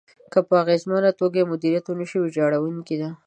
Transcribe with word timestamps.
که 0.31 0.39
په 0.47 0.53
اغېزمنه 0.63 1.11
توګه 1.19 1.37
يې 1.39 1.49
مديريت 1.51 1.85
ونشي، 1.87 2.17
ويجاړونکې 2.21 2.95
ده. 3.01 3.09